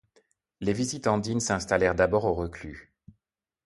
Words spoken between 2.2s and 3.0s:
au Reclus.